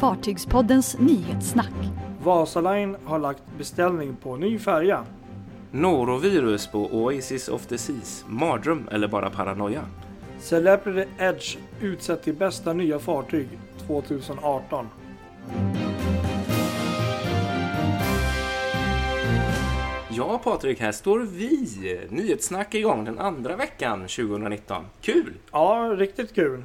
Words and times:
Fartygspoddens 0.00 0.98
nyhetssnack. 0.98 1.72
Vasaline 2.24 2.96
har 3.04 3.18
lagt 3.18 3.42
beställning 3.58 4.16
på 4.16 4.36
ny 4.36 4.58
färja. 4.58 5.04
Norovirus 5.70 6.66
på 6.66 6.78
Oasis 6.78 7.48
of 7.48 7.66
the 7.66 7.78
Seas. 7.78 8.24
Mardröm 8.28 8.88
eller 8.90 9.08
bara 9.08 9.30
paranoia? 9.30 9.82
Celebrity 10.38 11.10
Edge 11.18 11.58
utsett 11.80 12.22
till 12.22 12.34
bästa 12.34 12.72
nya 12.72 12.98
fartyg 12.98 13.48
2018. 13.86 14.86
Ja 20.10 20.40
Patrik, 20.44 20.80
här 20.80 20.92
står 20.92 21.18
vi. 21.18 22.00
Nyhetssnack 22.08 22.74
igång 22.74 23.04
den 23.04 23.18
andra 23.18 23.56
veckan 23.56 24.00
2019. 24.00 24.84
Kul! 25.00 25.34
Ja, 25.52 25.94
riktigt 25.96 26.34
kul. 26.34 26.64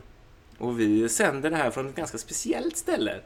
Och 0.57 0.79
vi 0.79 1.09
sänder 1.09 1.49
det 1.49 1.55
här 1.55 1.71
från 1.71 1.87
ett 1.87 1.95
ganska 1.95 2.17
speciellt 2.17 2.77
ställe. 2.77 3.19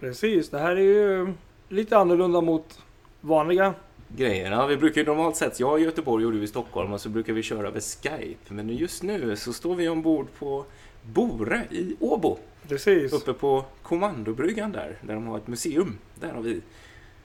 Precis, 0.00 0.50
det 0.50 0.58
här 0.58 0.76
är 0.76 0.80
ju 0.80 1.32
lite 1.68 1.98
annorlunda 1.98 2.40
mot 2.40 2.78
vanliga. 3.20 3.74
Grejerna. 4.08 4.66
Vi 4.66 4.76
brukar 4.76 5.00
ju 5.00 5.06
normalt 5.06 5.36
sett, 5.36 5.60
jag 5.60 5.80
i 5.80 5.84
Göteborg 5.84 6.26
och 6.26 6.32
du 6.32 6.42
i 6.42 6.46
Stockholm, 6.46 6.92
och 6.92 7.00
så 7.00 7.08
brukar 7.08 7.32
vi 7.32 7.42
köra 7.42 7.66
över 7.66 7.80
Skype. 7.80 8.54
Men 8.54 8.68
just 8.68 9.02
nu 9.02 9.36
så 9.36 9.52
står 9.52 9.74
vi 9.74 9.88
ombord 9.88 10.26
på 10.38 10.64
Bore 11.02 11.62
i 11.70 11.96
Åbo. 12.00 12.38
Precis. 12.68 13.12
Uppe 13.12 13.32
på 13.32 13.64
kommandobryggan 13.82 14.72
där, 14.72 14.98
där 15.00 15.14
de 15.14 15.26
har 15.26 15.38
ett 15.38 15.46
museum. 15.46 15.98
Där 16.20 16.32
har 16.32 16.42
vi 16.42 16.60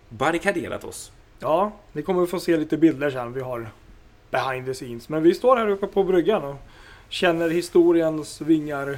barrikaderat 0.09 0.83
oss. 0.83 1.11
Ja, 1.39 1.71
ni 1.93 2.01
kommer 2.01 2.25
få 2.25 2.39
se 2.39 2.57
lite 2.57 2.77
bilder 2.77 3.11
sen. 3.11 3.33
Vi 3.33 3.41
har 3.41 3.69
behind 4.31 4.65
the 4.65 4.73
scenes. 4.73 5.09
Men 5.09 5.23
vi 5.23 5.33
står 5.33 5.57
här 5.57 5.69
uppe 5.69 5.87
på 5.87 6.03
bryggan 6.03 6.43
och 6.43 6.55
känner 7.09 7.49
historiens 7.49 8.41
vingar 8.41 8.97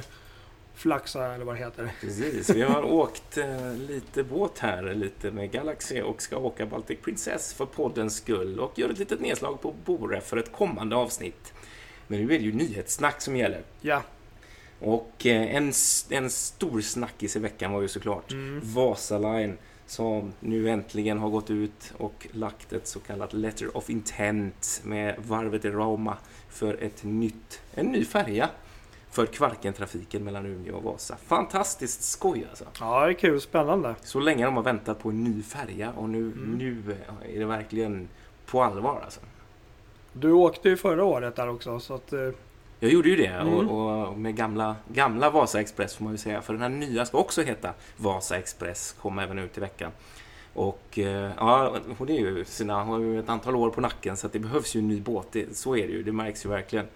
flaxa 0.74 1.34
eller 1.34 1.44
vad 1.44 1.54
det 1.54 1.58
heter. 1.58 1.92
Precis, 2.00 2.50
vi 2.50 2.62
har 2.62 2.82
åkt 2.82 3.38
eh, 3.38 3.74
lite 3.74 4.22
båt 4.22 4.58
här, 4.58 4.94
lite 4.94 5.30
med 5.30 5.50
Galaxy 5.50 6.00
och 6.02 6.22
ska 6.22 6.36
åka 6.38 6.66
Baltic 6.66 6.98
Princess 7.02 7.54
för 7.54 7.66
poddens 7.66 8.16
skull 8.16 8.60
och 8.60 8.78
gör 8.78 8.90
ett 8.90 8.98
litet 8.98 9.20
nedslag 9.20 9.60
på 9.60 9.74
Bore 9.84 10.20
för 10.20 10.36
ett 10.36 10.52
kommande 10.52 10.96
avsnitt. 10.96 11.52
Men 12.06 12.18
nu 12.18 12.34
är 12.34 12.38
det 12.38 12.44
ju 12.44 12.52
nyhetssnack 12.52 13.20
som 13.20 13.36
gäller. 13.36 13.62
Ja, 13.80 14.02
Och 14.80 15.26
eh, 15.26 15.54
en, 15.56 15.72
en 16.10 16.30
stor 16.30 16.80
snackis 16.80 17.36
i 17.36 17.38
veckan 17.38 17.72
var 17.72 17.82
ju 17.82 17.88
såklart 17.88 18.32
Mm. 18.32 18.60
Vasaline 18.64 19.58
som 19.86 20.32
nu 20.40 20.70
äntligen 20.70 21.18
har 21.18 21.30
gått 21.30 21.50
ut 21.50 21.92
och 21.96 22.26
lagt 22.32 22.72
ett 22.72 22.86
så 22.86 23.00
kallat 23.00 23.32
letter 23.32 23.76
of 23.76 23.90
intent 23.90 24.80
med 24.84 25.14
varvet 25.18 25.64
i 25.64 25.70
Rauma 25.70 26.16
för 26.48 26.82
ett 26.82 27.04
nytt, 27.04 27.60
en 27.74 27.86
ny 27.86 28.04
färja 28.04 28.48
för 29.12 29.26
Kvarkentrafiken 29.26 30.24
mellan 30.24 30.46
Umeå 30.46 30.76
och 30.76 30.82
Vasa. 30.82 31.16
Fantastiskt 31.26 32.02
skoj 32.02 32.46
alltså! 32.50 32.64
ja 32.80 33.04
det 33.04 33.10
är 33.10 33.14
kul. 33.14 33.40
Spännande. 33.40 33.94
Så 34.02 34.20
länge 34.20 34.44
de 34.44 34.56
har 34.56 34.62
väntat 34.62 34.98
på 34.98 35.08
en 35.08 35.24
ny 35.24 35.42
färja 35.42 35.92
och 35.92 36.08
nu, 36.08 36.18
Mm. 36.18 36.54
nu 36.58 36.96
är 37.34 37.38
det 37.38 37.44
verkligen 37.44 38.08
på 38.46 38.62
allvar 38.62 39.00
alltså. 39.04 39.20
Du 40.12 40.32
åkte 40.32 40.68
ju 40.68 40.76
förra 40.76 41.04
året 41.04 41.36
där 41.36 41.48
också 41.48 41.80
så 41.80 41.94
att 41.94 42.12
eh, 42.12 42.30
Jag 42.80 42.90
gjorde 42.90 43.08
ju 43.08 43.16
det 43.16 43.26
Mm. 43.26 43.68
och, 43.68 44.08
och 44.08 44.18
med 44.18 44.36
gamla, 44.36 44.76
gamla 44.88 45.30
Vasa 45.30 45.60
Express 45.60 45.96
får 45.96 46.04
man 46.04 46.12
ju 46.12 46.18
säga. 46.18 46.42
För 46.42 46.52
den 46.52 46.62
här 46.62 46.68
nya 46.68 47.06
ska 47.06 47.18
också 47.18 47.42
heta 47.42 47.72
Vasa 47.96 48.36
Express, 48.38 48.92
kommer 49.00 49.22
även 49.22 49.38
ut 49.38 49.58
i 49.58 49.60
veckan. 49.60 49.90
Och 50.54 50.98
eh, 50.98 51.30
ja, 51.36 51.76
hon 51.98 52.08
är 52.08 52.18
ju 52.18 52.44
sina, 52.44 52.84
har 52.84 52.98
ju 52.98 53.18
ett 53.18 53.28
antal 53.28 53.56
år 53.56 53.70
på 53.70 53.80
nacken 53.80 54.16
så 54.16 54.26
att 54.26 54.32
det 54.32 54.38
behövs 54.38 54.76
ju 54.76 54.80
en 54.80 54.88
ny 54.88 55.00
båt. 55.00 55.26
Det, 55.32 55.56
så 55.56 55.76
är 55.76 55.86
det 55.86 55.92
ju, 55.92 56.02
det 56.02 56.12
märks 56.12 56.44
ju 56.46 56.48
verkligen. 56.48 56.86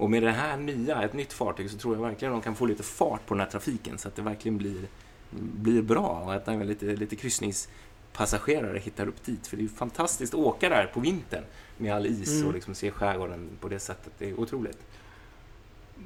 Och 0.00 0.10
med 0.10 0.22
det 0.22 0.30
här 0.30 0.56
nya, 0.56 1.02
ett 1.02 1.12
nytt 1.12 1.32
fartyg, 1.32 1.70
så 1.70 1.78
tror 1.78 1.94
jag 1.94 2.02
verkligen 2.02 2.32
de 2.32 2.40
kan 2.40 2.54
få 2.54 2.66
lite 2.66 2.82
fart 2.82 3.26
på 3.26 3.34
den 3.34 3.40
här 3.40 3.50
trafiken 3.50 3.98
så 3.98 4.08
att 4.08 4.16
det 4.16 4.22
verkligen 4.22 4.58
blir, 4.58 4.88
blir 5.30 5.82
bra 5.82 6.22
och 6.24 6.34
att 6.34 6.48
även 6.48 6.66
lite, 6.66 6.84
lite 6.84 7.16
kryssningspassagerare 7.16 8.78
hittar 8.78 9.08
upp 9.08 9.24
dit. 9.24 9.46
För 9.46 9.56
det 9.56 9.60
är 9.60 9.64
ju 9.64 9.68
fantastiskt 9.68 10.34
att 10.34 10.40
åka 10.40 10.68
där 10.68 10.90
på 10.94 11.00
vintern 11.00 11.44
med 11.78 11.94
all 11.94 12.06
is 12.06 12.36
Mm. 12.36 12.48
och 12.48 12.54
liksom 12.54 12.74
se 12.74 12.90
skärgården 12.90 13.48
på 13.60 13.68
det 13.68 13.78
sättet. 13.78 14.12
Det 14.18 14.30
är 14.30 14.40
otroligt. 14.40 14.78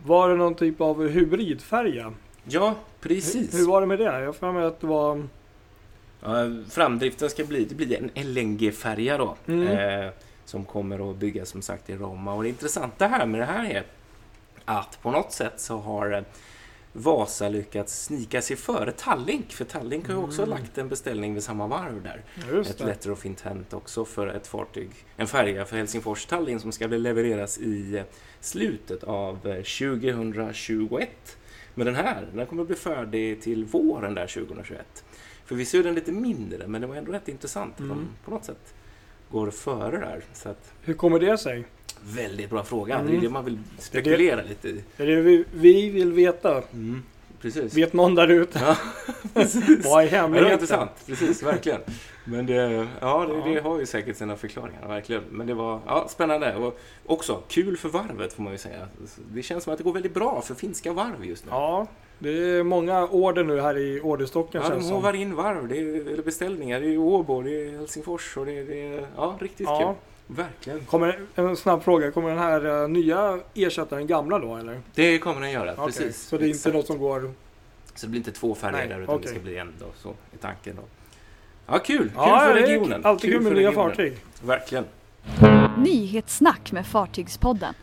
var 0.04 0.28
det 0.28 0.36
någon 0.36 0.54
typ 0.54 0.80
av 0.80 1.08
hybridfärja? 1.08 2.12
Ja, 2.44 2.74
precis. 3.00 3.54
Hur, 3.54 3.58
hur 3.58 3.66
var 3.66 3.80
det 3.80 3.86
med 3.86 3.98
det? 3.98 4.04
Jag 4.04 4.34
har 4.40 4.60
att 4.60 4.80
det 4.80 4.86
var... 4.86 5.26
Ja, 6.20 6.34
framdriften 6.70 7.30
ska 7.30 7.44
bli, 7.44 7.64
det 7.64 7.74
blir 7.74 8.10
en 8.14 8.34
LNG-färja 8.34 9.18
då. 9.18 9.36
Mm. 9.46 9.66
Eh, 9.68 10.10
som 10.44 10.64
kommer 10.64 11.10
att 11.10 11.16
byggas 11.16 11.48
som 11.48 11.62
sagt 11.62 11.90
i 11.90 11.96
Roma. 11.96 12.34
Och 12.34 12.42
det 12.42 12.48
intressanta 12.48 13.06
här 13.06 13.26
med 13.26 13.40
det 13.40 13.44
här 13.46 13.70
är 13.70 13.84
att 14.64 14.98
på 15.02 15.10
något 15.10 15.32
sätt 15.32 15.60
så 15.60 15.76
har 15.76 16.12
eh, 16.12 16.22
Vasa 16.96 17.48
lyckats 17.48 18.04
snika 18.04 18.42
sig 18.42 18.56
före 18.56 18.92
Tallink. 18.92 19.52
För 19.52 19.64
Tallink 19.64 20.06
har 20.06 20.14
ju 20.14 20.20
också 20.20 20.42
Mm. 20.42 20.50
lagt 20.58 20.78
en 20.78 20.88
beställning 20.88 21.34
vid 21.34 21.42
samma 21.42 21.66
varv 21.66 22.02
där. 22.02 22.22
Just 22.52 22.70
ett 22.70 22.78
det. 22.78 22.86
letter 22.86 23.10
of 23.10 23.26
intent 23.26 23.72
också 23.74 24.04
för 24.04 24.26
ett 24.26 24.46
fartyg, 24.46 24.90
en 25.16 25.26
färja 25.26 25.64
för 25.64 25.76
Helsingfors 25.76 26.26
Tallinn 26.26 26.60
som 26.60 26.72
ska 26.72 26.86
levereras 26.86 27.58
i 27.58 27.96
eh, 27.98 28.04
slutet 28.40 29.04
av 29.04 29.34
eh, 29.48 29.54
2021. 29.62 31.08
Men 31.74 31.86
den 31.86 31.94
här, 31.96 32.28
den 32.34 32.46
kommer 32.46 32.62
att 32.62 32.68
bli 32.68 32.76
färdig 32.76 33.42
till 33.42 33.64
våren 33.64 34.14
där 34.14 34.26
2021. 34.26 35.04
Förvisso 35.44 35.78
är 35.78 35.82
den 35.82 35.94
lite 35.94 36.12
mindre, 36.12 36.66
men 36.66 36.80
det 36.80 36.86
var 36.86 36.96
ändå 36.96 37.12
rätt 37.12 37.28
intressant 37.28 37.78
Mm. 37.80 38.08
på 38.24 38.30
något 38.30 38.44
sätt 38.44 38.74
går 39.34 39.50
före 39.50 39.98
där. 39.98 40.20
Så 40.32 40.48
att, 40.48 40.72
Hur 40.82 40.94
kommer 40.94 41.18
det 41.18 41.38
sig? 41.38 41.64
väldigt 42.06 42.50
bra 42.50 42.64
fråga. 42.64 42.94
Mm. 42.94 43.10
Det 43.10 43.16
är 43.16 43.20
det 43.20 43.28
man 43.28 43.44
vill 43.44 43.58
spekulera 43.78 44.42
lite 44.42 44.68
i. 44.68 44.84
Det 44.96 45.02
är 45.02 45.06
det 45.06 45.20
vi, 45.22 45.44
vi 45.54 45.90
vill 45.90 46.12
veta. 46.12 46.62
Mm. 46.72 47.02
Precis. 47.40 47.74
Vet 47.74 47.92
någon 47.92 48.14
där 48.14 48.28
ute? 48.28 48.58
Ja. 48.58 48.76
Vad 49.34 49.44
är 49.44 49.48
Ja, 49.84 50.00
det 50.00 50.16
är 50.16 50.20
hemligheten? 50.22 50.52
intressant, 50.52 50.90
precis, 51.06 51.42
verkligen. 51.42 51.80
Men 52.24 52.46
det, 52.46 52.88
ja, 53.00 53.26
det, 53.26 53.54
det 53.54 53.60
har 53.60 53.78
ju 53.78 53.86
säkert 53.86 54.16
sina 54.16 54.36
förklaringar, 54.36 54.88
verkligen. 54.88 55.22
Men 55.30 55.46
det 55.46 55.54
var 55.54 55.80
ja, 55.86 56.06
spännande 56.08 56.54
och 56.54 56.78
också 57.06 57.42
kul 57.48 57.76
för 57.76 57.88
varvet 57.88 58.32
får 58.32 58.42
man 58.42 58.52
ju 58.52 58.58
säga. 58.58 58.88
Det 59.32 59.42
känns 59.42 59.64
som 59.64 59.72
att 59.72 59.78
det 59.78 59.84
går 59.84 59.92
väldigt 59.92 60.14
bra 60.14 60.42
för 60.42 60.54
finska 60.54 60.92
varv 60.92 61.24
just 61.24 61.44
nu. 61.44 61.50
Ja, 61.50 61.86
det 62.18 62.30
är 62.58 62.62
många 62.62 63.06
order 63.06 63.44
nu 63.44 63.60
här 63.60 63.78
i 63.78 64.00
orderstocken 64.00 64.60
Ja, 64.62 64.68
känns 64.68 64.82
de 64.82 64.88
som. 64.88 64.96
hovar 64.96 65.12
in 65.14 65.34
varv, 65.34 65.68
det 65.68 65.78
är, 65.78 66.12
eller 66.12 66.22
beställningar. 66.22 66.80
Det 66.80 66.86
är 66.94 66.98
Åbo, 66.98 67.42
det 67.42 67.50
är 67.50 67.78
Helsingfors 67.78 68.36
och 68.36 68.46
det 68.46 68.58
är, 68.58 68.64
det 68.64 68.82
är 68.94 69.06
ja, 69.16 69.36
riktigt 69.40 69.66
Ja. 69.66 69.78
kul. 69.78 70.36
Verkligen. 70.36 70.80
Kommer, 70.80 71.20
en 71.34 71.56
snabb 71.56 71.82
fråga, 71.84 72.10
kommer 72.10 72.28
den 72.28 72.38
här 72.38 72.82
eh, 72.82 72.88
nya 72.88 73.38
ersätta 73.54 73.96
den 73.96 74.06
gamla 74.06 74.38
då 74.38 74.56
eller? 74.56 74.80
Det 74.94 75.18
kommer 75.18 75.40
den 75.40 75.50
göra, 75.50 75.72
Okej, 75.72 75.84
precis. 75.86 76.22
Så 76.26 76.36
det 76.38 76.44
är 76.44 76.46
inte 76.46 76.56
Exakt. 76.56 76.74
något 76.74 76.86
som 76.86 76.98
går... 76.98 77.32
Så 77.94 78.06
det 78.06 78.10
blir 78.10 78.20
inte 78.20 78.32
två 78.32 78.54
färger 78.54 78.78
Nej, 78.78 78.88
där 78.88 78.94
utan 79.00 79.06
det 79.06 79.18
okej. 79.20 79.30
ska 79.30 79.40
bli 79.40 79.56
en 79.58 79.72
då, 79.80 79.86
så 79.96 80.08
är 80.08 80.38
tanken 80.40 80.76
då. 80.76 80.82
Ja, 81.66 81.78
kul! 81.78 81.98
Kul 81.98 82.10
Ja, 82.16 82.40
för 82.46 82.54
det 82.54 82.62
regionen. 82.62 83.04
alltid 83.04 83.30
kul 83.30 83.40
med 83.40 83.52
för 83.52 83.58
nya 83.58 83.72
fartyg. 83.72 84.16
Verkligen. 84.44 84.84
Nyhetssnack 85.78 86.72
med 86.72 86.86
Fartygspodden. 86.86 87.74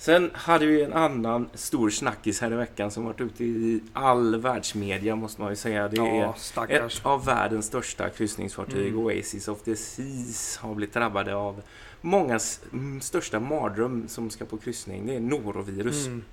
Sen 0.00 0.30
hade 0.34 0.66
vi 0.66 0.82
en 0.82 0.92
annan 0.92 1.48
stor 1.54 1.90
snackis 1.90 2.40
här 2.40 2.52
i 2.52 2.56
veckan 2.56 2.90
som 2.90 3.04
varit 3.04 3.20
ute 3.20 3.44
i 3.44 3.80
all 3.92 4.36
världsmedia 4.40 5.16
måste 5.16 5.40
man 5.40 5.50
ju 5.50 5.56
säga. 5.56 5.88
Det 5.88 5.96
Ja, 5.96 6.06
är 6.06 6.32
stackars. 6.36 6.98
ett 7.00 7.06
av 7.06 7.24
världens 7.24 7.66
största 7.66 8.08
kryssningsfartyg, 8.08 8.86
Mm. 8.88 8.98
Oasis 8.98 9.48
of 9.48 9.62
the 9.62 9.76
Seas, 9.76 10.56
har 10.56 10.74
blivit 10.74 10.94
drabbade 10.94 11.34
av 11.34 11.62
mångas 12.00 12.60
mm, 12.72 13.00
största 13.00 13.40
mardröm 13.40 14.08
som 14.08 14.30
ska 14.30 14.44
på 14.44 14.56
kryssning. 14.56 15.06
Det 15.06 15.14
är 15.14 15.20
norovirus. 15.20 16.06
Mm. 16.06 16.24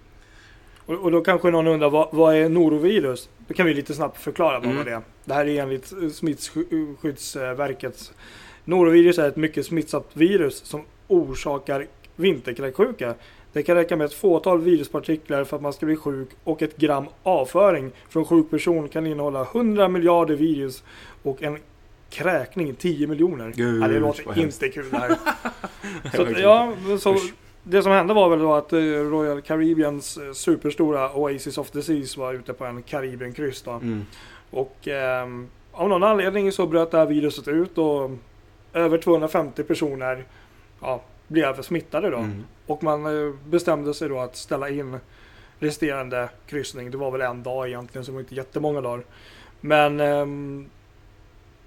Och, 0.86 0.96
och 0.96 1.12
då 1.12 1.22
kanske 1.22 1.52
någon 1.52 1.68
undrar, 1.68 1.90
vad, 1.90 2.08
vad 2.12 2.36
är 2.36 2.50
norovirus? 2.50 3.30
Då 3.48 3.54
kan 3.54 3.66
vi 3.66 3.74
lite 3.74 3.94
snabbt 3.94 4.22
förklara 4.22 4.60
vad 4.60 4.72
Mm. 4.72 4.86
det 4.86 4.92
är. 4.92 5.02
Det 5.26 5.34
här 5.34 5.46
är 5.46 5.62
enligt 5.64 5.92
eh, 5.94 6.10
Smittskyddsverkets. 6.10 8.14
Norovirus 8.66 9.18
är 9.20 9.28
ett 9.28 9.36
mycket 9.36 9.66
smittsamt 9.66 10.08
virus 10.14 10.66
som 10.66 10.82
orsakar 11.08 11.88
vinterkräksjuka. 12.16 13.16
Det 13.54 13.64
kan 13.64 13.76
räcka 13.76 13.96
med 13.96 14.06
ett 14.06 14.14
fåtal 14.14 14.62
viruspartiklar 14.62 15.44
för 15.44 15.56
att 15.56 15.62
man 15.62 15.74
ska 15.74 15.86
bli 15.86 15.96
sjuk 15.96 16.30
och 16.44 16.62
ett 16.62 16.78
gram 16.78 17.06
avföring 17.24 17.92
från 18.10 18.26
sjuk 18.26 18.50
person 18.50 18.90
kan 18.90 19.08
innehålla 19.08 19.42
100 19.42 19.88
miljarder 19.88 20.36
virus 20.36 20.84
och 21.24 21.44
en 21.44 21.58
kräkning 22.10 22.76
10 22.76 23.08
miljoner. 23.08 23.54
Gud, 23.56 23.84
Ja, 23.84 23.88
det 23.88 24.00
låter 24.00 24.40
inte 24.40 24.70
kul 24.70 24.90
det 24.92 24.98
här. 24.98 25.18
så, 26.16 26.40
ja, 26.42 26.74
så, 27.00 27.16
det 27.64 27.84
som 27.84 27.92
hände 27.92 28.14
var 28.14 28.30
väl 28.30 28.40
då 28.40 28.54
att 28.54 28.74
eh, 28.74 28.80
Royal 28.80 29.42
Caribbeans 29.42 30.18
eh, 30.18 30.32
superstora 30.34 31.14
Oasis 31.14 31.58
of 31.58 31.72
the 31.72 31.82
Seas 31.82 32.18
var 32.18 32.34
ute 32.34 32.54
på 32.54 32.66
en 32.66 32.84
Karibienkryss. 32.84 33.68
Mm. 33.68 34.06
Och 34.52 34.88
ehm, 34.88 35.48
av 35.72 35.90
någon 35.90 36.04
anledning 36.04 36.52
så 36.52 36.68
bröt 36.68 36.92
det 36.92 36.98
här 36.98 37.06
viruset 37.06 37.48
ut 37.48 37.78
och 37.78 38.12
över 38.74 38.98
250 38.98 39.64
personer 39.64 40.24
ja, 40.82 41.02
blev 41.28 41.62
smittade 41.62 42.10
då. 42.10 42.18
Mm. 42.18 42.44
Och 42.66 42.84
man 42.84 43.06
eh, 43.06 43.34
bestämde 43.46 43.94
sig 43.94 44.10
då 44.10 44.20
att 44.20 44.36
ställa 44.36 44.70
in 44.70 45.00
resterande 45.60 46.30
kryssning. 46.48 46.92
Det 46.92 46.98
var 46.98 47.12
väl 47.12 47.22
en 47.22 47.44
dag 47.44 47.68
egentligen, 47.68 48.06
så 48.06 48.12
det 48.12 48.14
var 48.14 48.22
inte 48.22 48.36
jättemånga 48.36 48.82
dagar. 48.82 49.04
Men 49.62 50.00
ehm, 50.00 50.70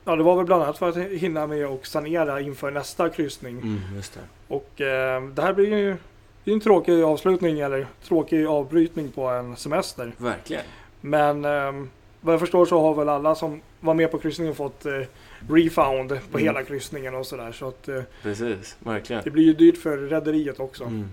ja, 0.05 0.17
det 0.17 0.23
var 0.23 0.37
väl 0.37 0.47
bland 0.47 0.63
annat 0.63 0.79
för 0.79 0.89
att 0.89 0.97
hinna 0.97 1.47
med 1.47 1.67
och 1.67 1.87
sanera 1.87 2.41
inför 2.41 2.71
nästa 2.71 3.09
kryssning. 3.09 3.59
Mm, 3.59 3.81
det. 4.15 4.55
Och 4.55 4.81
ehm, 4.81 5.35
det 5.35 5.43
här 5.43 5.53
blir 5.53 5.77
ju 5.77 5.97
det 6.45 6.51
är 6.51 6.55
en 6.55 6.61
tråkig 6.61 7.03
avslutning 7.03 7.61
eller 7.61 7.87
tråkig 8.03 8.47
avbrytning 8.47 9.11
på 9.11 9.29
en 9.29 9.57
semester. 9.57 10.13
Verkligen. 10.17 10.63
Men 11.01 11.45
ehm, 11.45 11.91
vad 12.21 12.33
jag 12.33 12.41
förstår 12.41 12.67
så 12.67 12.81
har 12.81 12.95
väl 12.95 13.09
alla 13.09 13.35
som 13.35 13.61
var 13.81 13.95
med 13.95 14.11
på 14.11 14.19
kryssningen 14.19 14.55
fått 14.55 14.87
eh, 14.87 14.93
refund 15.49 16.09
på 16.09 16.39
Mm. 16.39 16.43
hela 16.45 16.63
kryssningen 16.65 17.15
och 17.15 17.27
sådär. 17.27 17.53
Så 17.53 17.69
att 17.69 17.89
eh, 17.89 18.03
Precis, 18.23 18.77
verkligen. 18.79 19.23
det 19.25 19.31
blir 19.31 19.45
ju 19.45 19.53
dyrt 19.55 19.79
för 19.79 19.99
rederiet 19.99 20.61
också. 20.61 20.85
Mm. 20.85 21.09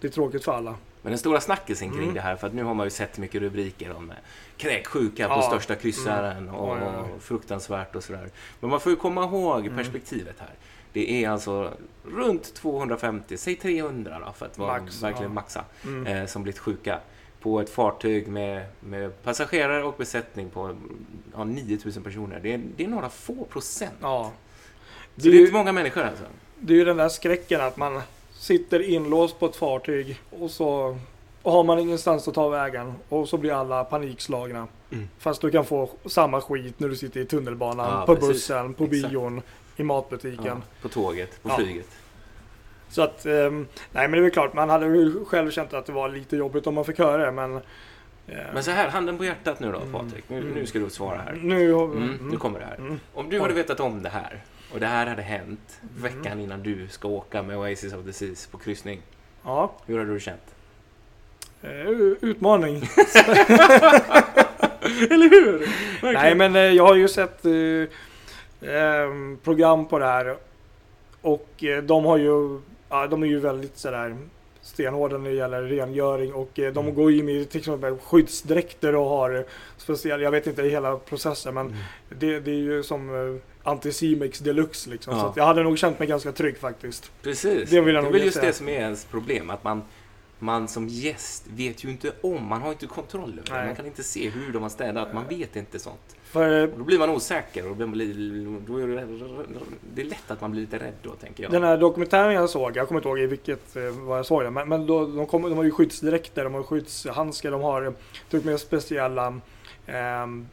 Det 0.00 0.06
är 0.06 0.10
tråkigt 0.12 0.44
för 0.44 0.52
alla. 0.52 0.74
Men 1.02 1.10
den 1.12 1.18
stora 1.18 1.40
snackisen 1.40 1.90
kring 1.90 2.02
Mm. 2.02 2.14
det 2.14 2.20
här, 2.20 2.36
för 2.36 2.46
att 2.46 2.54
nu 2.54 2.62
har 2.62 2.74
man 2.74 2.86
ju 2.86 2.90
sett 2.90 3.18
mycket 3.18 3.40
rubriker 3.40 3.92
om 3.92 4.10
eh, 4.10 4.16
kräksjuka 4.56 5.28
på 5.28 5.34
Ja. 5.34 5.42
största 5.42 5.74
kryssaren 5.74 6.48
och, 6.48 6.70
och 6.78 7.22
fruktansvärt 7.22 7.96
och 7.96 8.04
sådär. 8.04 8.28
Men 8.60 8.70
man 8.70 8.80
får 8.80 8.92
ju 8.92 8.96
komma 8.96 9.24
ihåg 9.24 9.60
Mm. 9.66 9.76
perspektivet 9.76 10.36
här. 10.38 10.50
Det 10.92 11.24
är 11.24 11.28
alltså 11.30 11.72
runt 12.04 12.54
250, 12.54 13.36
säg 13.36 13.56
300 13.56 14.18
då, 14.26 14.32
för 14.32 14.46
att 14.46 14.58
vara 14.58 14.80
Max, 14.82 15.02
verkligen 15.02 15.30
ja. 15.30 15.34
maxa, 15.34 15.64
Mm. 15.84 16.06
eh, 16.06 16.26
som 16.26 16.42
blivit 16.42 16.58
sjuka 16.58 16.98
på 17.40 17.60
ett 17.60 17.70
fartyg 17.70 18.28
med, 18.28 18.64
med 18.80 19.22
passagerare 19.22 19.84
och 19.84 19.94
besättning 19.98 20.50
på 20.50 20.76
ja, 21.36 21.44
9000 21.44 22.02
personer. 22.02 22.40
Det 22.42 22.54
är, 22.54 22.60
det 22.76 22.84
är 22.84 22.88
några 22.88 23.08
få 23.08 23.44
procent. 23.44 23.94
Ja. 24.00 24.32
Så 25.16 25.22
Det 25.22 25.28
är, 25.28 25.32
ju, 25.32 25.40
inte 25.40 25.52
många 25.52 25.72
människor 25.72 26.02
alltså. 26.02 26.24
det 26.58 26.72
är 26.72 26.76
ju 26.76 26.84
den 26.84 26.96
där 26.96 27.08
skräcken 27.08 27.60
att 27.60 27.76
man 27.76 28.02
sitter 28.32 28.80
inlåst 28.82 29.38
på 29.38 29.46
ett 29.46 29.56
fartyg 29.56 30.20
och 30.30 30.50
så 30.50 30.98
har 31.42 31.64
man 31.64 31.78
ingenstans 31.78 32.28
att 32.28 32.34
ta 32.34 32.48
vägen 32.48 32.94
och 33.08 33.28
så 33.28 33.36
blir 33.38 33.52
alla 33.52 33.84
panikslagna. 33.84 34.66
Mm. 34.92 35.08
Fast 35.18 35.40
du 35.40 35.50
kan 35.50 35.64
få 35.64 35.90
samma 36.06 36.40
skit 36.40 36.80
när 36.80 36.88
du 36.88 36.96
sitter 36.96 37.20
i 37.20 37.24
tunnelbanan, 37.26 37.90
Ja, 38.00 38.06
på 38.06 38.14
precis. 38.14 38.28
bussen, 38.28 38.74
på 38.74 38.84
Exakt. 38.84 39.10
bion, 39.12 39.42
i 39.76 39.82
matbutiken. 39.82 40.44
Ja, 40.46 40.60
på 40.82 40.88
tåget, 40.88 41.42
på 41.42 41.48
flyget. 41.48 41.86
Så 42.96 43.02
att, 43.02 43.26
ehm, 43.26 43.66
nej 43.92 44.08
men 44.08 44.10
det 44.12 44.18
är 44.18 44.22
väl 44.22 44.30
klart, 44.30 44.54
man 44.54 44.70
hade 44.70 44.86
ju 44.86 45.24
själv 45.24 45.50
känt 45.50 45.74
att 45.74 45.86
det 45.86 45.92
var 45.92 46.08
lite 46.08 46.36
jobbigt 46.36 46.66
om 46.66 46.74
man 46.74 46.84
fick 46.84 46.98
höra 46.98 47.24
det 47.26 47.32
men... 47.32 47.56
eh, 47.56 47.62
Men 48.54 48.62
så 48.62 48.70
här, 48.70 48.88
handen 48.88 49.18
på 49.18 49.24
hjärtat 49.24 49.60
nu 49.60 49.72
då 49.72 49.78
Mm. 49.78 49.92
Patrik. 49.92 50.24
Nu, 50.28 50.38
Mm. 50.38 50.50
nu 50.52 50.66
ska 50.66 50.78
du 50.78 50.90
svara 50.90 51.18
här. 51.18 51.38
Nu, 51.42 51.72
Mm, 51.72 52.18
nu 52.30 52.36
kommer 52.36 52.58
det 52.58 52.64
här. 52.64 52.76
Mm. 52.76 53.00
Om 53.14 53.30
du 53.30 53.40
hade 53.40 53.54
vetat 53.54 53.80
om 53.80 54.02
det 54.02 54.08
här 54.08 54.40
och 54.72 54.80
det 54.80 54.86
här 54.86 55.06
hade 55.06 55.22
hänt 55.22 55.80
Mm. 55.82 56.02
veckan 56.02 56.40
innan 56.40 56.62
du 56.62 56.88
ska 56.88 57.08
åka 57.08 57.42
med 57.42 57.58
Oasis 57.58 57.92
of 57.94 58.04
the 58.04 58.12
Seas 58.12 58.46
på 58.46 58.58
kryssning. 58.58 59.00
Ja, 59.44 59.72
Hur 59.86 59.98
hade 59.98 60.12
du 60.14 60.20
känt? 60.20 60.54
eh, 61.62 61.70
utmaning. 62.20 62.76
Eller 65.10 65.30
hur? 65.30 65.68
Nej 66.12 66.34
men 66.34 66.56
eh, 66.56 66.62
jag 66.62 66.86
har 66.86 66.94
ju 66.94 67.08
sett 67.08 67.44
eh, 67.44 68.72
ehm, 68.74 69.38
program 69.44 69.86
på 69.86 69.98
det 69.98 70.04
här. 70.06 70.36
Och 71.22 71.64
eh, 71.64 71.82
de 71.82 72.04
har 72.04 72.16
ju, 72.16 72.60
ja, 72.88 73.06
de 73.06 73.22
är 73.22 73.26
ju 73.26 73.38
väldigt 73.40 73.78
sådär 73.78 74.16
stenhårda 74.62 75.18
när 75.18 75.30
det 75.30 75.36
gäller 75.36 75.62
rengöring 75.62 76.32
och 76.34 76.58
eh, 76.58 76.72
de 76.72 76.84
Mm. 76.84 76.94
går 76.94 77.12
ju 77.12 77.18
in 77.18 77.28
i 77.28 77.44
till 77.44 77.58
exempel 77.60 77.96
skyddsdräkter 77.98 78.94
och 78.94 79.04
har 79.08 79.44
speciella, 79.76 80.22
jag 80.22 80.30
vet 80.30 80.46
inte 80.46 80.62
hela 80.62 80.96
processen 80.96 81.54
men 81.54 81.66
Mm. 81.66 81.78
det, 82.08 82.40
det 82.40 82.50
är 82.50 82.54
ju 82.54 82.82
som 82.82 83.14
eh, 83.36 83.40
Anticimex 83.70 84.38
deluxe 84.38 84.90
liksom. 84.90 85.14
Ja. 85.16 85.20
Så 85.34 85.40
jag 85.40 85.44
hade 85.46 85.62
nog 85.62 85.78
känt 85.78 85.98
mig 85.98 86.08
ganska 86.08 86.32
trygg 86.32 86.56
faktiskt. 86.58 87.10
Precis. 87.22 87.70
Det 87.70 87.80
vill 87.80 87.94
jag 87.94 88.04
det 88.04 88.08
är 88.08 88.12
väl 88.12 88.24
just 88.24 88.36
säga. 88.36 88.46
det 88.46 88.52
som 88.52 88.68
är 88.68 88.72
ens 88.72 89.04
problem. 89.04 89.50
Att 89.50 89.64
man, 89.64 89.82
man 90.38 90.68
som 90.68 90.88
gäst 90.88 91.44
vet 91.46 91.84
ju 91.84 91.90
inte 91.90 92.12
om, 92.20 92.46
man 92.46 92.62
har 92.62 92.70
inte 92.70 92.86
kontroll 92.86 93.32
över 93.32 93.42
det. 93.44 93.52
Nej. 93.52 93.66
Man 93.66 93.76
kan 93.76 93.86
inte 93.86 94.02
se 94.02 94.28
hur 94.28 94.52
de 94.52 94.62
har 94.62 94.68
städat, 94.68 95.14
man 95.14 95.28
vet 95.28 95.56
inte 95.56 95.78
sånt. 95.78 96.16
För 96.24 96.62
eh, 96.62 96.70
Och 96.70 96.78
då 96.78 96.84
blir 96.84 96.98
man 96.98 97.10
osäker 97.10 97.70
och 97.70 97.76
då 97.76 97.86
blir, 97.86 98.66
då 98.66 98.76
är 98.76 98.86
det, 98.86 99.06
det 99.94 100.02
är 100.02 100.06
lätt 100.06 100.30
att 100.30 100.40
man 100.40 100.50
blir 100.50 100.60
lite 100.60 100.78
rädd 100.78 100.94
då, 101.02 101.10
tänker 101.10 101.42
jag. 101.42 101.52
Den 101.52 101.62
här 101.62 101.78
dokumentären 101.78 102.34
jag 102.34 102.50
såg, 102.50 102.76
jag 102.76 102.88
kommer 102.88 102.98
inte 103.00 103.08
ihåg 103.08 103.18
i 103.18 103.26
vilket 103.26 103.76
eh, 103.76 103.82
vad 103.82 104.18
jag 104.18 104.26
såg 104.26 104.42
den, 104.42 104.54
men, 104.54 104.68
men 104.68 104.86
då, 104.86 105.06
de, 105.06 105.26
kom, 105.26 105.42
de 105.42 105.56
har 105.56 105.64
ju 105.64 105.70
skyddsdräkter, 105.70 106.44
de 106.44 106.54
har 106.54 106.62
skyddshandskar, 106.62 107.50
de 107.50 107.62
har 107.62 107.94
tagit 108.30 108.44
med 108.46 108.60
speciella 108.60 109.40
ehm, 109.86 110.46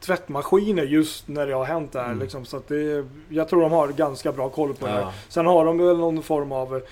tvättmaskiner 0.00 0.82
just 0.82 1.28
när 1.28 1.46
det 1.46 1.52
har 1.52 1.64
hänt 1.64 1.92
det 1.92 2.00
här. 2.00 2.06
Mm. 2.06 2.18
Liksom, 2.18 2.44
så 2.44 2.56
att 2.56 2.68
det, 2.68 3.06
jag 3.28 3.48
tror 3.48 3.60
de 3.60 3.72
har 3.72 3.88
ganska 3.88 4.32
bra 4.32 4.48
koll 4.48 4.74
på 4.74 4.86
det. 4.86 4.92
Ja. 4.92 5.12
Sen 5.28 5.46
har 5.46 5.64
de 5.64 5.78
väl 5.78 5.96
någon 5.96 6.22
form 6.22 6.52
av, 6.52 6.76
eh, 6.76 6.82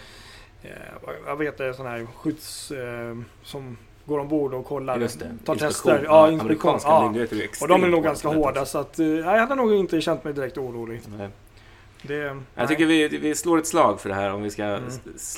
jag 1.26 1.36
vet 1.36 1.58
det, 1.58 1.74
sån 1.74 1.86
här 1.86 2.06
skydds... 2.16 2.70
Eh, 2.70 3.16
som 3.42 3.76
går 4.04 4.18
ombord 4.18 4.54
och 4.54 4.64
kollar, 4.66 4.98
Just 4.98 5.18
det. 5.18 5.24
tar 5.24 5.52
Inspektion. 5.52 5.58
tester. 5.70 6.02
Ja, 6.04 6.30
inspektion. 6.30 6.40
Amerikanska 6.46 6.88
Ja. 6.90 7.02
myndigheter 7.04 7.36
är 7.36 7.48
Och 7.62 7.68
de 7.68 7.84
är 7.84 7.88
nog 7.88 8.02
ganska 8.04 8.28
hårda 8.28 8.64
så 8.64 8.78
att 8.78 8.98
eh, 8.98 9.06
nej, 9.06 9.18
jag 9.18 9.38
hade 9.38 9.54
nog 9.54 9.74
inte 9.74 10.00
känt 10.00 10.24
mig 10.24 10.32
direkt 10.32 10.58
orolig. 10.58 11.00
Nej. 11.18 11.28
Det, 12.02 12.14
Jag 12.16 12.36
nej. 12.54 12.68
tycker 12.68 12.86
vi, 12.86 13.08
vi 13.08 13.34
slår 13.34 13.58
ett 13.58 13.66
slag 13.66 14.00
för 14.00 14.08
det 14.08 14.14
här 14.14 14.32
om 14.32 14.42
vi 14.42 14.50
ska 14.50 14.64
Mm. 14.64 14.82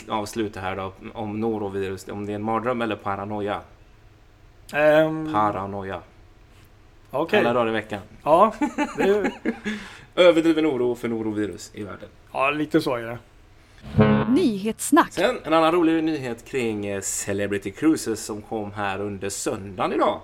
avsluta 0.09 0.61
här 0.61 0.76
då. 0.76 0.93
Om 1.15 1.41
norovirus, 1.41 2.09
om 2.09 2.26
det 2.26 2.32
är 2.32 2.35
en 2.35 2.43
mardröm 2.43 2.82
eller 2.82 2.97
paranoia. 2.97 3.61
Ehm, 4.73 5.32
Paranoia. 5.32 6.00
Okej. 7.11 7.41
Alla 7.41 7.53
dagar 7.53 7.69
i 7.69 7.73
veckan. 7.73 8.00
Ja, 8.23 8.55
det, 8.97 9.31
Överdriven 10.15 10.67
oro 10.67 10.94
för 10.94 11.09
norovirus 11.09 11.71
i 11.75 11.82
världen. 11.82 12.09
ja, 12.32 12.50
lite 12.50 12.81
så 12.81 12.94
är 12.97 13.03
det. 13.03 13.19
Nyhetssnack. 14.28 15.12
Sen 15.12 15.38
en 15.44 15.52
annan 15.52 15.72
rolig 15.72 16.04
nyhet 16.04 16.44
kring 16.44 16.86
eh, 16.86 17.00
Celebrity 17.00 17.70
Cruises 17.70 18.25
som 18.25 18.42
kom 18.42 18.72
här 18.72 19.00
under 19.00 19.28
söndagen 19.28 19.92
idag. 19.92 20.20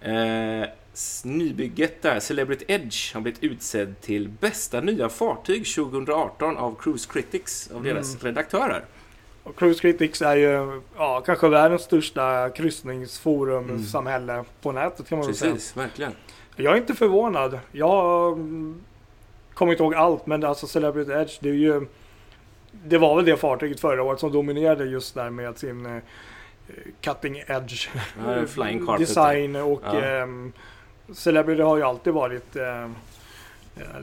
Eh, 0.00 0.68
nybygget 1.24 2.02
där, 2.02 2.20
Celebrity 2.20 2.64
Edge, 2.68 3.14
har 3.14 3.20
blivit 3.20 3.42
utsedd 3.44 4.00
till 4.00 4.28
bästa 4.28 4.80
nya 4.80 5.08
fartyg 5.08 5.66
2018 5.74 6.56
av 6.56 6.74
Cruise 6.80 7.08
Critics, 7.12 7.70
av 7.74 7.82
deras 7.82 8.14
Mm. 8.14 8.24
redaktörer. 8.26 8.84
Och 9.42 9.56
Cruise 9.58 9.80
Critics 9.80 10.22
är 10.22 10.36
ju 10.36 10.80
ja, 10.96 11.20
kanske 11.26 11.48
världens 11.48 11.82
största 11.82 12.50
kryssningsforum 12.50 13.64
Mm. 13.64 13.82
samhälle 13.84 14.44
på 14.62 14.72
nätet 14.72 15.08
kan 15.08 15.18
man 15.18 15.26
väl 15.26 15.36
säga. 15.36 15.52
Precis, 15.52 15.76
verkligen. 15.76 16.12
Jag 16.56 16.72
är 16.72 16.76
inte 16.78 16.94
förvånad. 16.94 17.58
Jag 17.72 18.32
mm, 18.32 18.80
kommer 19.54 19.72
inte 19.72 19.82
ihåg 19.82 19.94
allt 19.94 20.26
men 20.26 20.44
alltså 20.44 20.66
Celebrity 20.66 21.12
Edge 21.12 21.38
det 21.40 21.48
är 21.48 21.54
ju 21.54 21.86
Det 22.84 22.98
var 22.98 23.16
väl 23.16 23.24
det 23.24 23.36
fartyget 23.36 23.80
förra 23.80 24.02
året 24.02 24.20
som 24.20 24.32
dominerade 24.32 24.84
just 24.84 25.14
där 25.14 25.30
med 25.30 25.58
sin 25.58 25.86
eh, 25.86 26.02
cutting 27.00 27.36
edge 27.46 27.88
Ja, 27.94 28.34
carpet 28.56 28.98
design 28.98 29.56
och 29.56 29.80
Ja. 29.84 30.00
ehm, 30.00 30.52
Celebrity 31.14 31.62
har 31.62 31.76
ju 31.76 31.82
alltid 31.82 32.12
varit 32.12 32.56
eh, 32.56 32.82
eh, 32.84 32.88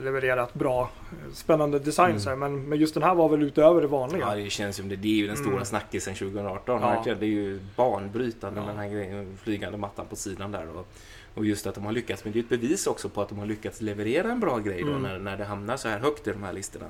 levererat 0.02 0.54
bra 0.54 0.82
eh, 1.12 1.32
spännande 1.34 1.78
designs 1.78 2.26
Mm. 2.26 2.38
men, 2.38 2.68
men 2.68 2.78
just 2.78 2.94
den 2.94 3.02
här 3.02 3.14
var 3.14 3.28
väl 3.28 3.42
utöver 3.42 3.80
det 3.80 3.86
vanliga. 3.86 4.20
Ja, 4.28 4.34
det 4.34 4.50
känns 4.50 4.76
som 4.76 4.88
det. 4.88 4.96
Det 4.96 5.08
är 5.08 5.14
ju 5.16 5.26
den 5.26 5.36
stora 5.36 5.52
Mm. 5.52 5.64
snackisen 5.64 6.14
2018. 6.14 6.80
Ja. 6.82 7.14
Det 7.14 7.26
är 7.26 7.28
ju 7.30 7.60
banbrytande 7.76 8.60
Ja. 8.60 8.66
den 8.66 8.76
här 8.78 8.88
grejen. 8.88 9.36
Flygande 9.42 9.78
mattan 9.78 10.06
på 10.10 10.16
sidan 10.16 10.52
där. 10.52 10.66
Och, 10.76 10.86
och 11.34 11.44
just 11.44 11.66
att 11.66 11.74
de 11.74 11.84
har 11.84 11.92
lyckats. 11.92 12.24
Men 12.24 12.32
det 12.32 12.38
är 12.38 12.42
ett 12.42 12.48
bevis 12.48 12.86
också 12.86 13.08
på 13.08 13.22
att 13.22 13.28
de 13.28 13.38
har 13.38 13.46
lyckats 13.46 13.80
leverera 13.80 14.30
en 14.32 14.40
bra 14.40 14.58
grej 14.58 14.82
då 14.82 14.88
Mm. 14.90 15.02
när, 15.02 15.18
när 15.18 15.36
det 15.36 15.44
hamnar 15.44 15.76
så 15.76 15.88
här 15.88 15.98
högt 15.98 16.26
i 16.26 16.30
de 16.32 16.42
här 16.42 16.52
listorna. 16.52 16.86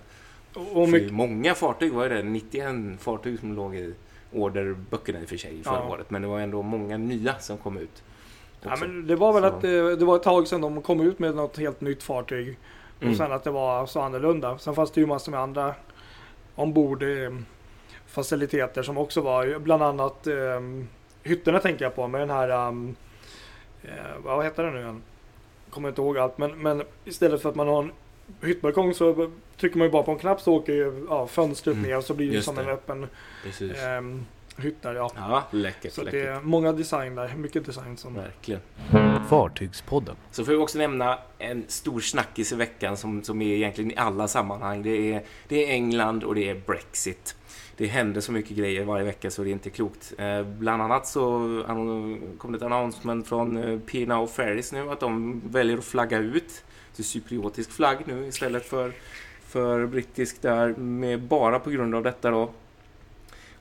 Och 0.55 0.89
mycket, 0.89 1.13
Många 1.13 1.55
fartyg 1.55 1.93
var 1.93 2.09
det. 2.09 2.23
91 2.23 3.01
fartyg 3.01 3.39
som 3.41 3.55
låg 3.57 3.77
i 3.77 3.95
orderböckerna 4.33 5.21
i 5.21 5.25
och 5.25 5.29
för 5.29 5.37
sig 5.37 5.63
förra 5.65 5.75
Ja. 5.75 5.89
året. 5.91 6.11
Men 6.11 6.23
det 6.23 6.29
var 6.29 6.41
ändå 6.41 6.63
många 6.63 6.97
nya 6.97 7.39
som 7.39 7.57
kom 7.59 7.77
ut. 7.79 8.03
ja, 8.63 8.77
men 8.81 9.07
det 9.07 9.17
var 9.17 9.33
väl 9.33 9.43
Så- 9.43 9.49
att 9.49 9.61
det, 9.63 9.97
det 9.97 10.05
var 10.05 10.17
ett 10.17 10.23
tag 10.23 10.49
sedan 10.49 10.61
de 10.61 10.83
kom 10.83 11.01
ut 11.01 11.19
med 11.19 11.35
något 11.35 11.59
helt 11.59 11.81
nytt 11.81 12.03
fartyg. 12.03 12.59
Mm. 13.01 13.11
Och 13.13 13.17
sen 13.17 13.33
att 13.33 13.45
det 13.45 13.51
var 13.51 13.87
så 13.87 14.01
annorlunda. 14.01 14.59
Sen 14.59 14.75
fanns 14.75 14.91
det 14.91 15.01
ju 15.01 15.07
massor 15.07 15.33
med 15.33 15.41
andra 15.41 15.75
ombord 16.55 17.03
eh, 17.03 17.31
faciliteter 18.07 18.83
som 18.83 18.99
också 18.99 19.21
var 19.21 19.59
bland 19.59 19.83
annat 19.83 20.27
eh, 20.27 20.35
hytterna 21.23 21.59
tänker 21.59 21.85
jag 21.85 21.95
på 21.97 22.09
med 22.09 22.21
den 22.21 22.31
här 22.31 22.69
um, 22.69 22.97
eh, 23.83 23.91
vad 24.25 24.45
heter 24.45 24.65
det 24.65 24.71
nu 24.71 24.81
igen? 24.81 25.03
Kommer 25.71 25.89
inte 25.89 26.01
ihåg 26.01 26.19
allt 26.19 26.39
men, 26.39 26.63
men 26.63 26.83
istället 27.05 27.43
för 27.43 27.49
att 27.49 27.55
man 27.55 27.69
har 27.69 27.83
en 27.83 27.93
hyttbalkong 28.43 28.95
så 28.95 29.31
trycker 29.57 29.79
man 29.79 29.87
ju 29.87 29.91
bara 29.93 30.03
på 30.03 30.11
en 30.13 30.19
knapp 30.19 30.41
så 30.41 30.55
åker 30.55 30.73
ju 30.73 31.07
ja, 31.09 31.27
fönstret 31.27 31.77
Mm, 31.77 31.89
ner 31.91 31.97
och 31.99 32.05
så 32.05 32.15
blir 32.15 32.29
det 32.29 32.35
just 32.35 32.47
som 32.47 32.57
det. 32.57 32.63
en 32.63 32.69
öppen 32.69 33.03
eh, 33.61 34.63
hytt 34.65 34.83
där. 34.83 34.95
Ja. 34.95 35.11
Ja, 35.17 35.45
läckert. 35.51 35.93
Så 35.93 36.01
det 36.05 36.13
läckert. 36.13 36.29
är 36.29 36.41
många 36.41 36.73
design 36.73 37.15
där, 37.15 37.35
mycket 37.37 37.67
design 37.67 37.97
som 37.97 38.15
Verkligen. 38.15 38.61
Fartygspodden. 39.29 40.17
Så 40.31 40.45
får 40.45 40.53
vi 40.53 40.59
också 40.59 40.79
nämna 40.79 41.19
en 41.39 41.65
stor 41.69 42.01
snackis 42.01 42.53
i 42.53 42.57
veckan 42.57 42.97
som, 42.97 43.23
som 43.23 43.43
är 43.43 43.55
egentligen 43.55 43.91
i 43.91 43.97
alla 43.97 44.29
sammanhang. 44.29 44.83
Det 44.83 45.13
är, 45.15 45.23
det 45.49 45.65
är 45.65 45.71
England 45.75 46.25
och 46.25 46.35
det 46.35 46.49
är 46.51 46.55
Brexit. 46.67 47.37
Det 47.81 47.87
händer 47.87 48.21
så 48.21 48.33
mycket 48.33 48.57
grejer 48.57 48.85
varje 48.85 49.05
vecka 49.05 49.31
så 49.31 49.43
det 49.43 49.51
är 49.51 49.53
inte 49.53 49.71
klokt. 49.71 50.13
Eh, 50.19 50.43
bland 50.43 50.83
annat 50.83 51.07
så 51.07 51.21
kom 52.39 52.53
det 52.53 52.57
ett 52.57 52.63
announcement 52.63 53.29
från 53.29 53.57
eh, 53.57 53.79
Pina 53.79 54.19
och 54.19 54.31
Ferries 54.31 54.73
nu 54.73 54.91
att 54.91 55.01
de 55.01 55.43
väljer 55.49 55.79
att 55.79 55.85
flagga 55.85 56.19
ut 56.19 56.65
till 56.95 57.05
cypriotisk 57.05 57.71
flagg 57.71 57.99
nu 58.05 58.27
istället 58.27 58.67
för, 58.67 58.93
för 59.47 59.87
brittisk 59.87 60.43
där 60.43 60.69
med 60.69 61.23
bara 61.23 61.59
på 61.59 61.71
grund 61.71 61.95
av 61.95 62.03
detta 62.03 62.31
då. 62.31 62.51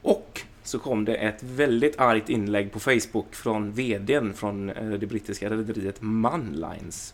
Och 0.01 0.41
så 0.63 0.79
kom 0.79 1.05
det 1.05 1.15
ett 1.15 1.43
väldigt 1.43 1.99
argt 1.99 2.29
inlägg 2.29 2.71
på 2.71 2.79
Facebook 2.79 3.35
från 3.35 3.71
VDn 3.71 4.33
från 4.33 4.69
eh, 4.69 4.89
det 4.89 5.07
brittiska 5.07 5.49
rederiet 5.49 6.01
Manlines. 6.01 7.13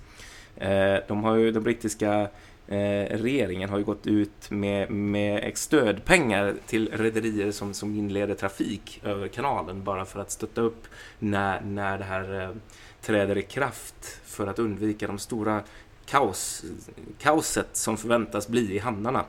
Eh, 0.57 0.95
de 1.07 1.23
har 1.23 1.35
ju, 1.35 1.51
den 1.51 1.63
brittiska 1.63 2.27
eh, 2.67 3.17
regeringen 3.17 3.69
har 3.69 3.77
ju 3.77 3.83
gått 3.83 4.07
ut 4.07 4.51
med, 4.51 4.91
med 4.91 5.57
stödpengar 5.57 6.53
till 6.65 6.89
rederier 6.93 7.51
som, 7.51 7.73
som 7.73 7.95
inleder 7.95 8.35
trafik 8.35 9.01
över 9.03 9.27
kanalen 9.27 9.83
bara 9.83 10.05
för 10.05 10.19
att 10.19 10.31
stötta 10.31 10.61
upp 10.61 10.87
när, 11.19 11.61
när 11.61 11.97
det 11.97 12.03
här 12.03 12.41
eh, 12.41 12.49
träder 13.01 13.37
i 13.37 13.41
kraft 13.41 14.19
för 14.25 14.47
att 14.47 14.59
undvika 14.59 15.07
de 15.07 15.19
stora 15.19 15.63
kaos, 16.05 16.65
kaoset 17.19 17.69
som 17.71 17.97
förväntas 17.97 18.47
bli 18.47 18.75
i 18.75 18.79
hamnarna. 18.79 19.25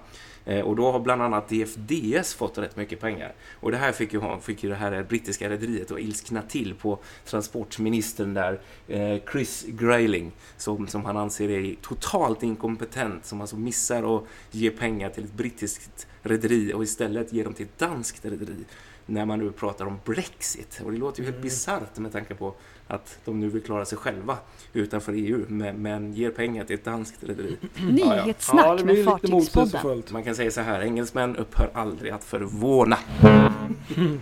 Eh, 0.47 0.61
och 0.61 0.76
då 0.76 0.93
har 0.93 1.00
bland 1.00 1.23
annat 1.23 1.49
DFDS 1.49 2.35
fått 2.35 2.59
rätt 2.59 2.76
mycket 2.76 3.00
pengar. 3.00 3.33
Och 3.61 3.71
det 3.71 3.76
här 3.76 3.93
fick 3.93 4.12
ju, 4.12 4.21
fick 4.41 4.62
ju 4.62 4.69
det 4.69 4.76
här 4.76 5.03
brittiska 5.03 5.50
rederiet 5.50 5.91
att 5.91 5.99
ilskna 5.99 6.43
till 6.43 6.75
på 6.75 6.99
transportministern 7.25 8.35
där, 8.35 8.61
eh, 8.88 9.19
Chris 9.33 9.65
Grayling, 9.69 10.33
som, 10.57 10.87
som 10.87 11.05
han 11.05 11.17
anser 11.17 11.50
är 11.50 11.75
totalt 11.83 12.43
inkompetent, 12.43 13.25
som 13.25 13.41
alltså 13.41 13.57
missar 13.57 14.17
att 14.17 14.25
ge 14.50 14.71
pengar 14.71 15.11
till 15.11 15.25
ett 15.25 15.33
brittiskt 15.33 16.07
rederi 16.23 16.73
och 16.75 16.83
istället 16.83 17.33
ger 17.33 17.45
dem 17.45 17.55
till 17.55 17.67
ett 17.67 17.79
danskt 17.79 18.25
rederi 18.25 18.65
när 19.07 19.25
man 19.25 19.39
nu 19.39 19.53
pratar 19.53 19.87
om 19.87 19.99
Brexit. 20.05 20.81
Och 20.85 20.93
det 20.93 20.99
låter 20.99 21.21
ju 21.21 21.25
helt 21.25 21.37
mm. 21.37 21.43
bisarrt 21.43 21.99
med 21.99 22.13
tanke 22.13 22.35
på 22.35 22.55
att 22.87 23.19
de 23.25 23.41
nu 23.41 23.49
vill 23.49 23.63
klara 23.63 23.85
sig 23.85 23.99
själva 23.99 24.39
utanför 24.73 25.13
EU, 25.13 25.45
men, 25.49 25.83
men 25.83 26.13
ger 26.13 26.31
pengar 26.31 26.65
till 26.65 26.75
ett 26.75 26.85
danskt 26.85 27.25
rederi. 27.25 27.57
Nyhetssnack 27.91 28.67
ja, 28.67 28.79
ja. 28.79 28.85
med 28.85 29.05
Fartygspodden. 29.05 30.03
Man 30.11 30.23
kan 30.23 30.35
säga 30.35 30.51
så 30.51 30.61
här, 30.61 30.81
engelsmän 30.81 31.37
upphör 31.37 31.71
aldrig 31.75 32.13
att 32.13 32.25
förvåna. 32.25 32.99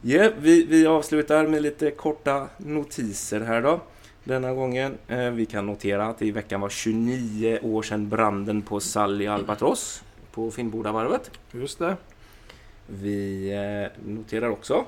Ja, 0.00 0.30
vi, 0.40 0.66
vi 0.66 0.86
avslutar 0.86 1.46
med 1.46 1.62
lite 1.62 1.90
korta 1.90 2.48
notiser 2.56 3.40
här 3.40 3.62
då. 3.62 3.80
Denna 4.24 4.52
gången. 4.52 4.98
Eh, 5.08 5.30
vi 5.30 5.46
kan 5.46 5.66
notera 5.66 6.06
att 6.06 6.18
det 6.18 6.26
i 6.26 6.30
veckan 6.30 6.60
var 6.60 6.68
29 6.68 7.58
år 7.62 7.82
sedan 7.82 8.08
branden 8.08 8.62
på 8.62 8.80
Sally 8.80 9.26
Albatross 9.26 10.02
på 10.38 10.50
Finnbodavarvet. 10.50 11.30
Just 11.52 11.78
det. 11.78 11.96
Vi 12.86 13.50
eh, 13.52 14.08
noterar 14.08 14.48
också 14.48 14.84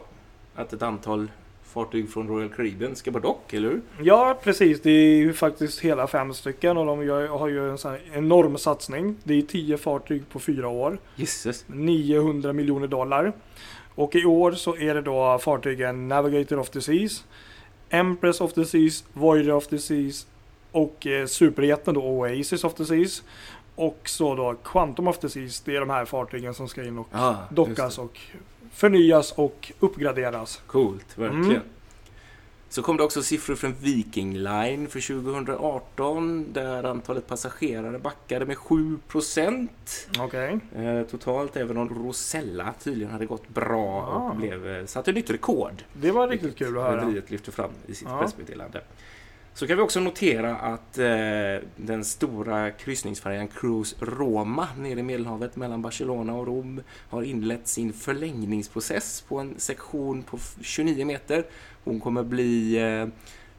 att 0.55 0.73
ett 0.73 0.83
antal 0.83 1.31
fartyg 1.65 2.11
från 2.11 2.29
Royal 2.29 2.49
Caribbean 2.49 2.97
ska 2.97 3.13
på 3.13 3.19
dock, 3.19 3.53
eller 3.53 3.69
hur? 3.69 3.81
Ja, 4.03 4.39
precis. 4.43 4.83
Det 4.83 4.91
är 4.91 5.17
ju 5.17 5.33
faktiskt 5.33 5.81
hela 5.81 6.07
fem 6.07 6.35
stycken 6.35 6.77
och 6.77 6.87
de 6.87 7.09
har 7.29 7.49
ju 7.49 7.71
en 7.71 7.79
sån 7.79 7.97
enorm 8.13 8.59
satsning. 8.59 9.17
Det 9.25 9.35
är 9.35 9.43
tio 9.43 9.79
fartyg 9.79 10.23
på 10.29 10.39
fyra 10.41 10.69
år. 10.69 10.99
Jesus. 11.17 11.65
900 11.67 12.53
miljoner 12.53 12.87
dollar. 12.87 13.33
Och 13.95 14.17
i 14.17 14.25
år 14.25 14.53
så 14.53 14.77
är 14.77 14.95
det 14.95 15.03
då 15.03 15.39
fartygen 15.39 16.09
Navigator 16.09 16.59
of 16.59 16.71
the 16.71 16.81
Seas, 16.81 17.25
Empress 17.89 18.41
of 18.41 18.53
the 18.53 18.65
Seas, 18.65 19.05
Voyager 19.13 19.53
of 19.53 19.67
the 19.67 19.79
Seas 19.79 20.27
och 20.73 21.07
eh, 21.07 21.27
superjätten 21.27 21.95
då 21.95 22.03
Oasis 22.03 22.65
of 22.65 22.75
the 22.75 22.85
Seas. 22.85 23.23
Och 23.81 24.01
så 24.05 24.35
då 24.35 24.55
Quantum 24.65 25.09
of 25.09 25.19
Seas, 25.21 25.61
det 25.61 25.77
är 25.77 25.81
de 25.81 25.91
här 25.91 26.05
fartygen 26.05 26.55
som 26.55 26.69
ska 26.69 26.85
in 26.85 26.99
och 26.99 27.09
ah, 27.13 27.35
dockas 27.51 27.99
och 27.99 28.21
förnyas 28.73 29.33
och 29.33 29.73
uppgraderas. 29.81 30.63
Coolt, 30.67 31.19
verkligen. 31.19 31.45
Mm. 31.45 31.63
Så 32.69 32.83
kom 32.83 32.97
det 32.97 33.03
också 33.03 33.23
siffror 33.23 33.55
från 33.55 33.75
Viking 33.81 34.39
Line 34.39 34.89
för 34.89 35.23
2018 35.23 36.53
där 36.53 36.85
antalet 36.85 37.27
passagerare 37.27 37.99
backade 37.99 38.47
med 38.47 38.59
7 38.59 38.99
Okay. 40.21 40.59
Eh, 40.77 41.03
totalt, 41.03 41.57
även 41.57 41.77
om 41.77 41.89
Rosella 41.89 42.75
tydligen 42.83 43.13
hade 43.13 43.27
gått 43.27 43.49
bra 43.49 44.03
ah. 44.03 44.31
och 44.31 44.37
blev, 44.37 44.69
eh, 44.69 44.87
satte 44.87 45.13
nytt 45.13 45.31
rekord. 45.31 45.83
Det 45.93 46.11
var 46.11 46.29
riktigt 46.29 46.57
kul 46.57 46.79
att 46.79 46.85
höra. 46.85 47.01
Rederiet 47.01 47.31
lyfte 47.31 47.53
fram 47.53 47.71
i 47.87 47.95
sitt 47.95 48.09
ah. 48.09 48.19
pressmeddelande. 48.19 48.81
Så 49.55 49.67
kan 49.67 49.77
vi 49.77 49.83
också 49.83 50.01
notera 50.01 50.57
att 50.57 50.99
eh, 50.99 51.57
den 51.77 52.05
stora 52.05 52.71
kryssningsfärjan 52.71 53.49
Cruise 53.49 53.97
Roma 54.01 54.69
nere 54.79 55.01
i 55.01 55.03
Medelhavet 55.03 55.57
mellan 55.57 55.83
Barcelona 55.83 56.35
och 56.35 56.47
Rom 56.47 56.83
har 57.09 57.23
inlett 57.23 57.69
sin 57.69 57.93
förlängningsprocess 57.93 59.25
på 59.29 59.39
en 59.39 59.55
sektion 59.59 60.23
på 60.23 60.39
29 60.61 61.05
meter. 61.05 61.45
Hon 61.85 62.01
kommer 62.01 62.23
bli 62.23 62.77
eh, 62.77 63.07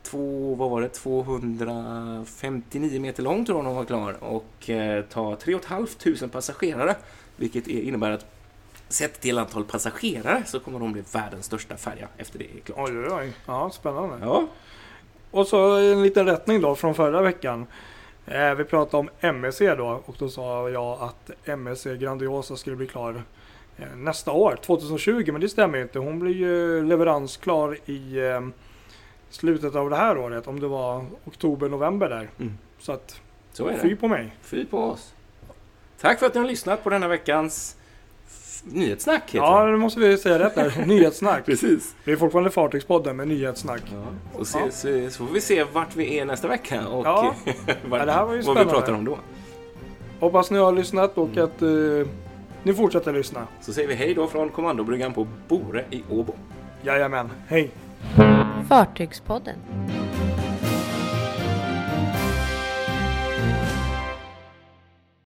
två, 0.03 0.55
vad 0.55 0.69
var 0.69 0.81
det, 0.81 0.89
259 0.89 3.01
meter 3.01 3.23
lång 3.23 3.45
tror 3.45 3.59
jag 3.59 3.63
hon 3.63 3.75
var 3.75 3.85
klar 3.85 4.23
och 4.23 4.69
eh, 4.69 5.05
ta 5.05 5.35
3 5.35 5.59
500 5.59 5.87
passagerare 6.31 6.95
vilket 7.35 7.67
innebär 7.67 8.11
att 8.11 8.25
Sett 8.91 9.21
till 9.21 9.37
antal 9.37 9.63
passagerare 9.63 10.43
så 10.45 10.59
kommer 10.59 10.79
hon 10.79 10.93
bli 10.93 11.03
världens 11.11 11.45
största 11.45 11.77
färja 11.77 12.07
efter 12.17 12.39
det 12.39 12.45
är 12.45 12.59
klart. 12.59 12.89
Oj, 12.89 12.97
oj, 12.97 13.07
oj. 13.11 13.33
Ja, 13.45 13.69
spännande. 13.69 14.17
Ja. 14.21 14.47
Och 15.31 15.47
så 15.47 15.75
en 15.75 16.03
liten 16.03 16.25
rättning 16.25 16.61
då 16.61 16.75
från 16.75 16.95
förra 16.95 17.21
veckan. 17.21 17.65
Eh, 18.25 18.53
vi 18.53 18.63
pratade 18.63 18.97
om 18.97 19.09
MSC 19.19 19.59
då 19.59 20.01
och 20.05 20.15
då 20.19 20.29
sa 20.29 20.69
jag 20.69 21.01
att 21.01 21.31
MSC 21.45 21.85
Grandiosa 21.85 22.55
skulle 22.55 22.75
bli 22.75 22.87
klar 22.87 23.23
eh, 23.77 23.95
nästa 23.95 24.31
år, 24.31 24.59
2020. 24.65 25.31
Men 25.31 25.41
det 25.41 25.49
stämmer 25.49 25.77
inte. 25.77 25.99
Hon 25.99 26.19
blir 26.19 26.35
ju 26.35 26.83
leveransklar 26.83 27.77
i 27.85 28.19
eh, 28.19 28.41
slutet 29.29 29.75
av 29.75 29.89
det 29.89 29.95
här 29.95 30.17
året. 30.17 30.47
Om 30.47 30.59
det 30.59 30.67
var 30.67 31.05
oktober, 31.25 31.69
november 31.69 32.09
där. 32.09 32.29
Mm. 32.39 32.57
Så 32.79 32.91
att, 32.91 33.21
så 33.53 33.67
är 33.67 33.73
det. 33.73 33.79
fy 33.79 33.95
på 33.95 34.07
mig. 34.07 34.35
Fy 34.41 34.65
på 34.65 34.77
oss. 34.77 35.13
Tack 36.01 36.19
för 36.19 36.25
att 36.25 36.33
ni 36.33 36.39
har 36.39 36.47
lyssnat 36.47 36.83
på 36.83 36.89
denna 36.89 37.07
veckans 37.07 37.77
nyhetssnack 38.63 39.23
heter 39.27 39.37
Ja, 39.37 39.65
nu 39.65 39.77
måste 39.77 39.99
vi 39.99 40.17
säga 40.17 40.39
rätt 40.39 40.55
där. 40.55 40.73
Nyhetssnack. 40.85 41.45
Precis. 41.45 41.95
Det 42.05 42.11
är 42.11 42.15
fortfarande 42.15 42.49
Fartygspodden 42.49 43.15
med 43.15 43.27
nyhetssnack. 43.27 43.81
Ja. 43.85 44.39
Och 44.39 44.47
se, 44.47 44.59
ja. 44.59 44.65
så, 44.71 45.09
så, 45.11 45.25
får 45.25 45.33
vi 45.33 45.41
se 45.41 45.63
vart 45.63 45.95
vi 45.95 46.19
är 46.19 46.25
nästa 46.25 46.47
vecka 46.47 46.87
och 46.87 47.05
ja. 47.05 47.35
vad, 47.89 47.99
ja, 47.99 48.05
det 48.05 48.11
här 48.11 48.25
var 48.25 48.33
ju 48.33 48.41
vad 48.41 48.57
vi 48.57 48.65
pratar 48.65 48.93
om 48.93 49.05
då. 49.05 49.17
Hoppas 50.19 50.51
ni 50.51 50.59
har 50.59 50.71
lyssnat 50.71 51.17
och 51.17 51.29
mm. 51.29 51.43
att 51.43 51.61
uh, 51.61 52.07
ni 52.63 52.73
fortsätter 52.73 53.13
lyssna. 53.13 53.47
Så 53.61 53.73
säger 53.73 53.87
vi 53.87 53.93
hej 53.93 54.13
då 54.13 54.27
från 54.27 54.49
kommandobryggan 54.49 55.13
på 55.13 55.27
Bore 55.47 55.85
i 55.89 56.03
Åbo. 56.09 56.33
Jajamän, 56.81 57.29
hej. 57.47 57.71
Fartygspodden. 58.69 59.55